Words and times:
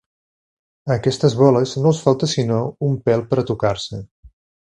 A 0.87 0.91
aquestes 0.95 1.35
boles 1.41 1.73
no 1.83 1.91
els 1.91 1.99
falta 2.07 2.31
sinó 2.33 2.57
un 2.89 2.97
pèl 3.11 3.27
per 3.35 3.41
a 3.43 3.45
tocar-se. 3.53 4.03